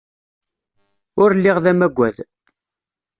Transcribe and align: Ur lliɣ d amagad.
Ur 1.21 1.29
lliɣ 1.37 1.57
d 1.63 1.65
amagad. 1.71 2.17